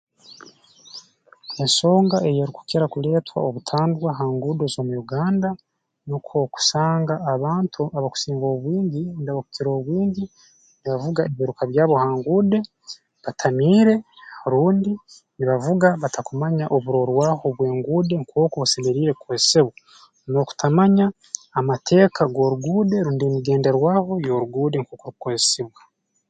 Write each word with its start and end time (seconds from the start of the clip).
Ensonga 1.63 2.17
eyeerukukira 2.29 2.85
kuleetwa 2.93 3.37
obutandwa 3.47 4.09
ha 4.17 4.25
nguudo 4.33 4.63
z'omu 4.73 4.93
Uganda 5.03 5.49
nukwo 6.07 6.35
okusanga 6.45 7.15
abantu 7.33 7.81
abakusinga 7.97 8.45
obwingi 8.53 8.99
rundi 9.13 9.29
abakukira 9.29 9.69
obwingi 9.77 10.23
nibavuga 10.79 11.21
ebiiruka 11.29 11.63
byabo 11.71 11.93
ha 12.01 12.07
nguude 12.17 12.59
batamiire 13.23 13.95
rundi 14.51 14.91
nibavuga 15.37 15.87
batakumanya 16.01 16.65
oburorwaho 16.75 17.45
bw'enguude 17.57 18.13
nkooku 18.21 18.55
busemeriire 18.61 19.11
kukozesebwa 19.15 19.73
n'okutamanya 20.29 21.05
amateeka 21.59 22.21
g'oruguude 22.33 22.95
rundi 23.05 23.23
emigenderwaaho 23.29 24.11
y'oruguude 24.25 24.75
nkooku 24.79 25.03
erukukozesibwa 25.07 25.79